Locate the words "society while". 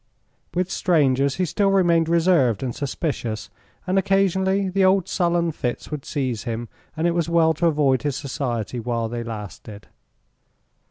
8.15-9.07